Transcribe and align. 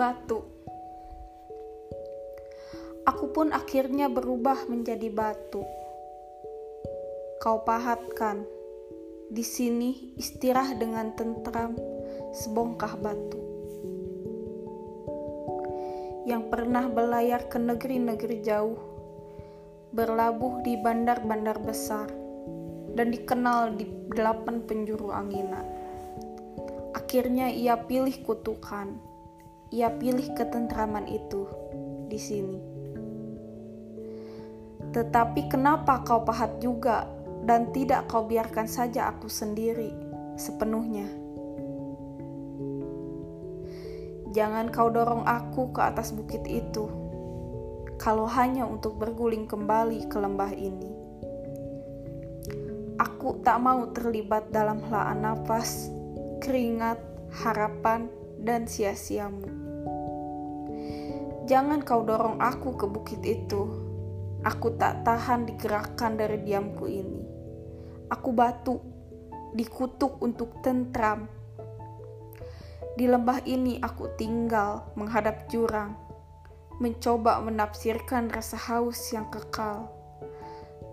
batu. 0.00 0.40
Aku 3.04 3.36
pun 3.36 3.52
akhirnya 3.52 4.08
berubah 4.08 4.64
menjadi 4.64 5.12
batu. 5.12 5.60
Kau 7.36 7.60
pahatkan, 7.68 8.48
di 9.28 9.44
sini 9.44 10.16
istirahat 10.16 10.80
dengan 10.80 11.12
tentram 11.12 11.76
sebongkah 12.32 12.96
batu. 12.96 13.40
Yang 16.24 16.48
pernah 16.48 16.88
berlayar 16.88 17.52
ke 17.52 17.60
negeri-negeri 17.60 18.40
jauh, 18.40 18.80
berlabuh 19.92 20.64
di 20.64 20.80
bandar-bandar 20.80 21.60
besar, 21.60 22.08
dan 22.96 23.12
dikenal 23.12 23.76
di 23.76 23.84
delapan 24.16 24.64
penjuru 24.64 25.12
anginan. 25.12 25.68
Akhirnya 26.96 27.52
ia 27.52 27.76
pilih 27.76 28.16
kutukan, 28.24 29.09
ia 29.70 29.86
pilih 29.94 30.34
ketentraman 30.34 31.06
itu 31.06 31.46
di 32.10 32.18
sini. 32.18 32.58
Tetapi 34.90 35.46
kenapa 35.46 36.02
kau 36.02 36.26
pahat 36.26 36.58
juga 36.58 37.06
dan 37.46 37.70
tidak 37.70 38.10
kau 38.10 38.26
biarkan 38.26 38.66
saja 38.66 39.06
aku 39.14 39.30
sendiri 39.30 39.94
sepenuhnya? 40.34 41.06
Jangan 44.30 44.70
kau 44.70 44.90
dorong 44.90 45.26
aku 45.26 45.74
ke 45.74 45.82
atas 45.82 46.14
bukit 46.14 46.46
itu, 46.46 46.86
kalau 47.98 48.30
hanya 48.30 48.62
untuk 48.62 48.98
berguling 48.98 49.46
kembali 49.46 50.06
ke 50.06 50.16
lembah 50.18 50.54
ini. 50.54 50.90
Aku 52.98 53.42
tak 53.42 53.58
mau 53.58 53.90
terlibat 53.90 54.54
dalam 54.54 54.82
helaan 54.86 55.26
nafas, 55.26 55.90
keringat, 56.38 57.02
harapan, 57.42 58.06
dan 58.38 58.70
sia-siamu. 58.70 59.59
Jangan 61.50 61.82
kau 61.82 62.06
dorong 62.06 62.38
aku 62.38 62.78
ke 62.78 62.86
bukit 62.86 63.26
itu. 63.26 63.66
Aku 64.46 64.78
tak 64.78 65.02
tahan 65.02 65.50
digerakkan 65.50 66.14
dari 66.14 66.38
diamku 66.46 66.86
ini. 66.86 67.26
Aku 68.06 68.30
batu, 68.30 68.78
dikutuk 69.58 70.22
untuk 70.22 70.62
tentram, 70.62 71.26
di 73.00 73.06
lembah 73.06 73.40
ini 73.46 73.78
aku 73.82 74.12
tinggal 74.18 74.90
menghadap 74.92 75.46
jurang, 75.50 75.94
mencoba 76.82 77.38
menafsirkan 77.40 78.28
rasa 78.28 78.58
haus 78.58 78.98
yang 79.14 79.30
kekal. 79.30 79.88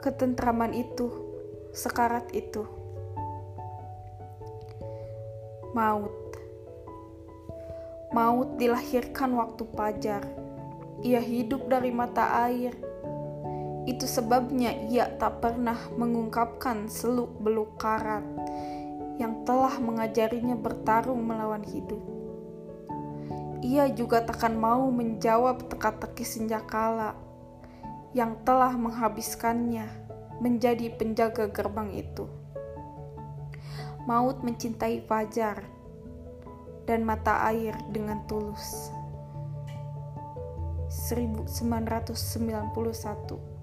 Ketentraman 0.00 0.70
itu, 0.70 1.08
sekarat 1.72 2.30
itu. 2.36 2.62
Maut. 5.74 6.25
Maut 8.16 8.56
dilahirkan 8.56 9.36
waktu 9.36 9.68
pajar. 9.76 10.24
Ia 11.04 11.20
hidup 11.20 11.68
dari 11.68 11.92
mata 11.92 12.48
air. 12.48 12.72
Itu 13.84 14.08
sebabnya 14.08 14.72
ia 14.88 15.12
tak 15.20 15.44
pernah 15.44 15.76
mengungkapkan 16.00 16.88
seluk-beluk 16.88 17.76
karat 17.76 18.24
yang 19.20 19.44
telah 19.44 19.76
mengajarinya 19.76 20.56
bertarung 20.56 21.28
melawan 21.28 21.60
hidup. 21.60 22.00
Ia 23.60 23.92
juga 23.92 24.24
takkan 24.24 24.56
mau 24.56 24.88
menjawab 24.88 25.68
teka-teki 25.68 26.24
senjakala 26.24 27.20
yang 28.16 28.32
telah 28.48 28.72
menghabiskannya 28.80 29.92
menjadi 30.40 30.88
penjaga 30.96 31.52
gerbang 31.52 31.92
itu. 32.00 32.24
Maut 34.08 34.40
mencintai 34.40 35.04
fajar 35.04 35.75
dan 36.86 37.02
mata 37.02 37.42
air 37.50 37.74
dengan 37.90 38.22
tulus. 38.30 38.94
1991 41.10 43.55